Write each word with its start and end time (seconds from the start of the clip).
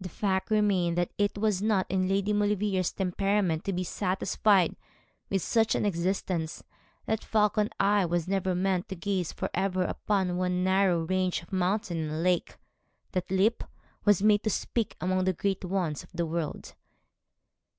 The 0.00 0.08
fact 0.08 0.50
remained 0.50 0.96
that 0.96 1.10
it 1.18 1.36
was 1.36 1.60
not 1.60 1.84
in 1.90 2.08
Lady 2.08 2.32
Maulevrier's 2.32 2.92
temperament 2.94 3.62
to 3.64 3.74
be 3.74 3.84
satisfied 3.84 4.74
with 5.28 5.42
such 5.42 5.74
an 5.74 5.84
existence; 5.84 6.64
that 7.04 7.22
falcon 7.22 7.68
eye 7.78 8.06
was 8.06 8.26
never 8.26 8.54
meant 8.54 8.88
to 8.88 8.96
gaze 8.96 9.30
for 9.32 9.50
ever 9.52 9.82
upon 9.84 10.38
one 10.38 10.64
narrow 10.64 11.00
range 11.04 11.42
of 11.42 11.52
mountain 11.52 11.98
and 12.08 12.22
lake; 12.22 12.56
that 13.12 13.30
lip 13.30 13.64
was 14.06 14.22
made 14.22 14.42
to 14.44 14.48
speak 14.48 14.96
among 14.98 15.24
the 15.24 15.34
great 15.34 15.62
ones 15.62 16.02
of 16.02 16.08
the 16.14 16.24
world. 16.24 16.72